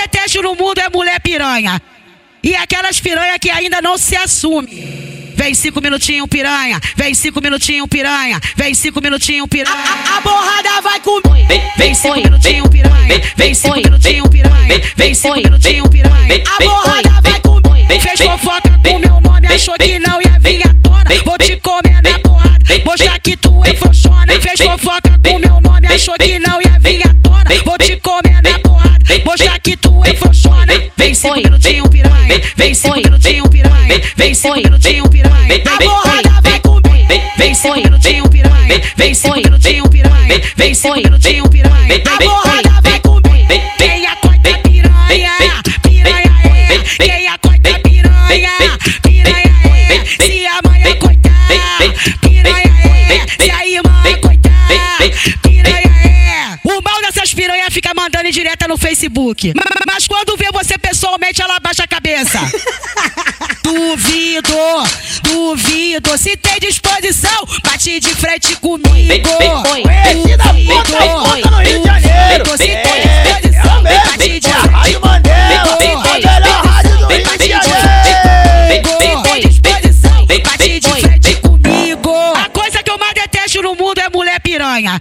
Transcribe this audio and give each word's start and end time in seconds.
detesto 0.00 0.42
no 0.42 0.54
mundo 0.54 0.78
é 0.78 0.88
mulher 0.88 1.20
piranha. 1.20 1.80
E 2.42 2.54
aquelas 2.56 3.00
piranha 3.00 3.38
que 3.38 3.50
ainda 3.50 3.82
não 3.82 3.98
se 3.98 4.16
assume. 4.16 4.68
Vem 5.36 5.54
cinco 5.54 5.80
minutinhos, 5.80 6.28
piranha. 6.28 6.80
Vem 6.96 7.14
cinco 7.14 7.40
minutinhos, 7.40 7.88
piranha. 7.88 8.40
Vem 8.56 8.74
cinco 8.74 9.00
minutinhos, 9.00 9.48
piranha. 9.48 9.76
A, 9.76 10.14
a, 10.14 10.18
a 10.18 10.20
borrada 10.20 10.80
vai 10.82 11.00
comer. 11.00 11.46
Vem, 11.46 11.62
vem 11.76 11.94
cinco 11.94 12.16
minutinhos, 12.16 12.68
piranha. 12.68 13.22
Vem 13.36 13.54
cinco 13.54 13.76
minutinhos, 13.76 14.28
piranha. 14.28 14.82
Vem 14.96 15.14
cinco 15.14 15.36
minutinhos, 15.36 15.88
piranha. 15.88 16.42
A 16.46 16.62
borrada 16.62 17.20
vai 17.22 17.40
comer. 17.40 18.00
Fez 18.00 18.20
fofoca 18.20 18.70
com 18.82 18.98
meu 18.98 19.20
nome, 19.20 19.46
achou 19.46 19.74
que 19.74 19.98
não 19.98 20.20
ia 20.22 20.38
vir 20.40 20.62
à 20.66 20.74
tona. 20.82 21.10
Vou 21.24 21.38
te 21.38 21.56
comer 21.56 22.02
na 22.02 22.18
porrada. 22.20 22.58
Mostrar 22.84 23.18
que 23.20 23.36
tu 23.36 23.62
é 23.64 23.74
frouxona. 23.74 24.40
Fez 24.40 24.60
fofoca 24.60 25.18
com 25.22 25.38
meu 25.38 25.60
nome, 25.60 25.86
achou 25.86 26.14
que 26.14 26.38
não 26.38 26.60
ia 26.62 26.69
porrada. 29.30 29.44
Mostrar 29.44 29.58
que 29.60 29.76
tu 29.76 30.02
é 30.04 30.14
frouxona. 30.14 30.72
Vem 30.96 31.14
cinco 31.14 31.36
minutinhos, 31.36 31.88
piranha. 31.88 32.40
Vem 32.56 32.74
cinco 32.74 32.96
minutinhos, 32.96 33.48
piranha. 33.48 34.02
Vem 34.16 34.34
cinco 34.34 34.56
minutinhos, 34.56 35.08
piranha. 35.08 35.62
A 35.66 35.84
borrada 35.84 36.40
vai 36.42 36.60
comer. 36.60 37.22
Vem 37.38 37.54
cinco 37.54 37.76
minutinhos, 37.76 38.28
piranha. 38.28 38.82
Vem 38.96 39.14
cinco 39.14 39.36
minutinhos, 39.36 39.88
piranha. 39.88 40.42
Vem 40.56 40.74
cinco 40.74 40.96
minutinhos, 40.96 41.48
piranha. 41.48 42.02
A 42.06 42.24
borrada 42.24 42.79
fica 58.30 58.30
mandando 58.30 58.30
em 58.30 58.32
direta 58.32 58.68
no 58.68 58.78
Facebook. 58.78 59.52
Mas 59.86 60.06
quando 60.06 60.36
vê 60.36 60.50
você 60.52 60.78
pessoalmente, 60.78 61.42
ela 61.42 61.58
baixa 61.60 61.84
a 61.84 61.88
cabeça. 61.88 62.38
Duvido, 63.62 64.56
duvido. 65.22 66.16
Se 66.16 66.36
tem 66.36 66.58
disposição, 66.60 67.46
bate 67.64 68.00
de 68.00 68.14
frente 68.14 68.56
comigo. 68.56 69.28
Ponta 69.28 69.68
a 70.44 70.54
ponta 70.54 71.50
no 71.50 71.58
Rio 71.58 71.80
de 71.80 71.86
Janeiro. 71.86 72.50
Se 72.52 72.58
tem 72.58 72.76
É, 72.76 73.40
disposição, 73.40 73.84
é 73.84 73.98
bate 80.38 80.80
de 80.80 80.88
É 80.88 81.00
frente 81.00 81.34
comigo. 81.36 82.14
A 82.36 82.48
coisa 82.48 82.82
que 82.82 82.90
eu 82.90 82.98
mais 82.98 83.14
detesto 83.14 83.62
no 83.62 83.74
mundo 83.74 83.98
é 83.98 84.08
mulher 84.08 84.40
piranha. 84.40 85.00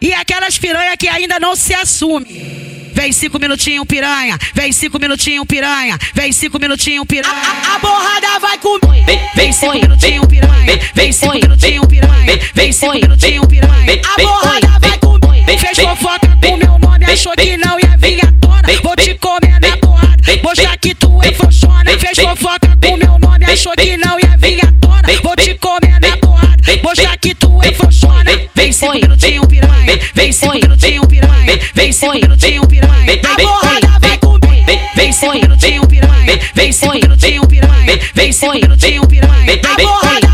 E 0.00 0.14
aquelas 0.14 0.56
piranha 0.58 0.96
que 0.96 1.08
ainda 1.08 1.40
não 1.40 1.56
se 1.56 1.74
assume. 1.74 2.57
Vem 2.98 3.12
cinco 3.12 3.38
minutinhos, 3.38 3.86
piranha. 3.86 4.36
Vem 4.54 4.72
cinco 4.72 4.98
minutinhos, 4.98 5.46
piranha. 5.46 5.96
Vem 6.14 6.32
cinco 6.32 6.58
minutinhos, 6.58 7.06
piranha. 7.06 7.32
A, 7.32 7.76
a 7.76 7.78
borrada 7.78 8.40
vai 8.40 8.58
comer. 8.58 9.04
Vem 9.36 9.52
cinco 9.52 9.74
minutinhos, 9.74 10.26
piranha. 10.26 10.80
Vem 10.96 11.12
cinco 11.12 11.34
minutinhos, 11.34 11.86
piranha. 11.86 12.40
Vem 12.54 12.72
cinco 12.72 12.94
minutinhos, 12.94 13.46
piranha. 13.46 14.00
A 14.04 14.20
borrada 14.20 14.78
vai 14.80 14.98
comer. 14.98 15.58
Fez 15.60 15.78
fofoca 15.78 16.26
com 16.42 16.56
meu 16.56 16.76
nome, 16.80 17.04
achou 17.04 17.32
que 17.36 17.56
não 17.56 17.78
ia 17.78 17.96
vir 17.98 18.18
à 18.20 18.32
tona. 18.40 18.82
Vou 18.82 18.96
te 18.96 19.14
comer 19.14 19.60
na 19.60 19.76
porrada. 19.76 20.40
Mostrar 20.42 20.76
que 20.78 20.92
tu 20.96 21.22
é 21.22 21.32
frouxona. 21.32 21.98
Fez 22.00 22.18
fofoca 22.18 22.76
com 22.82 22.96
meu 22.96 23.18
nome, 23.20 23.44
achou 23.44 23.74
que 23.76 23.96
não 23.96 24.18
ia 24.18 24.36
vir 24.38 24.58
à 24.60 24.72
tona. 24.80 25.20
Vou 25.22 25.36
te 25.36 25.54
comer 25.54 26.00
na 26.00 26.16
porrada. 26.16 26.56
Mostrar 26.82 27.16
que 27.18 27.32
tu 27.32 27.60
é 27.62 27.72
frouxona. 27.72 28.32
Vem 28.56 28.72
cinco 28.72 28.94
minutinhos, 28.94 29.46
piranha. 29.46 29.67
Vem 30.14 30.32
cinco 30.32 30.54
minutinhos, 30.54 31.06
piranha. 31.06 31.58
Vem 31.74 31.92
cinco 31.92 32.14
minutinhos, 32.14 32.66
piranha. 32.66 33.20
A 33.24 33.36
borrada 33.40 33.98
vai 34.00 34.18
comer. 34.18 34.80
Vem 34.94 35.12
cinco 35.12 35.34
minutinhos, 35.34 35.86
piranha. 35.86 36.40
Vem 36.54 36.72
cinco 36.72 36.94
minutinhos, 36.94 37.46
piranha. 37.46 38.00
Vem 38.14 38.32
cinco 38.32 38.54
minutinhos, 38.54 39.06
piranha. 39.06 39.60
A 39.64 39.76
borrada 39.76 40.20
vai 40.20 40.27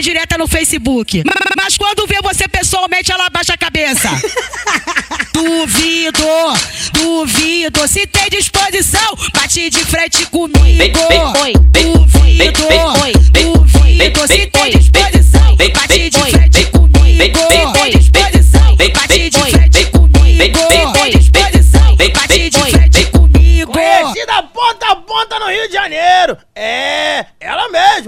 em 0.00 0.02
direta 0.02 0.38
no 0.38 0.48
Facebook. 0.48 1.22
Mas 1.56 1.76
quando 1.76 2.06
vê 2.06 2.20
você 2.22 2.48
pessoalmente, 2.48 3.12
ela 3.12 3.28
baixa 3.28 3.54
a 3.54 3.58
cabeça. 3.58 4.08
Duvido, 5.32 6.26
duvido. 6.92 7.86
Se 7.86 8.06
tem 8.06 8.28
disposição, 8.30 9.16
bate 9.34 9.70
de 9.70 9.84
frente 9.84 10.26
comigo. 10.26 10.54
Duvido, 11.72 12.60
duvido. 13.32 14.26
Se 14.26 14.46
tem 14.46 14.70
disposição, 14.72 15.56
bate 15.56 16.10
de 16.10 16.18
frente 16.18 16.64
comigo. 16.66 17.38
Tem 17.48 17.90
disposição, 17.98 18.76
bate 18.76 19.30
de 19.30 19.38
frente 19.38 19.84
comigo. 19.86 20.58
Tem 20.68 21.10
disposição, 21.10 21.96
bate 21.96 22.50
de 22.50 22.60
frente 22.70 23.04
comigo. 23.06 23.72
Conhecida 23.72 24.42
ponta 24.42 24.86
a 24.86 24.96
ponta 24.96 25.38
no 25.38 25.46
Rio 25.46 25.68
de 25.68 25.74
Janeiro 25.74 26.19